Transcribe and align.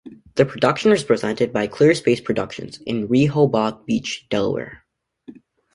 The 0.33 0.45
production 0.47 0.89
was 0.89 1.03
presented 1.03 1.53
by 1.53 1.67
Clear 1.67 1.93
Space 1.93 2.19
Productions 2.19 2.81
in 2.87 3.07
Rehoboth 3.07 3.85
Beach, 3.85 4.25
Delaware. 4.31 4.83